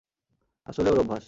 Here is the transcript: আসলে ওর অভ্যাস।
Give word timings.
আসলে 0.67 0.89
ওর 0.91 0.99
অভ্যাস। 0.99 1.19